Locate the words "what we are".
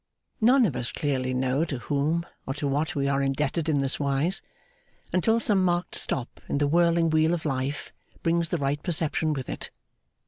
2.67-3.21